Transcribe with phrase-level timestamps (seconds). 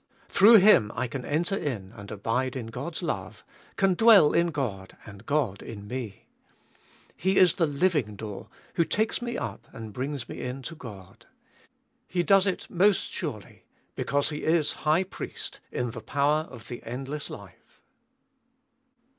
[0.29, 3.43] Through Him I can enter in and abide in God's love,
[3.75, 6.25] can dwell in God and God in me.
[7.15, 11.27] He is the living door, who takes me up, and brings me in to God.
[12.07, 13.63] He does it most surely,
[13.95, 17.79] because He is High Priest in the power of the endless life.